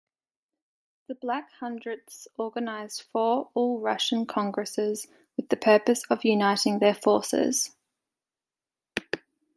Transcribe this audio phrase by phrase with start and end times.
[1.09, 5.05] The black-hundredists organized four all-Russian congresses
[5.37, 7.75] with the purpose of uniting their forces.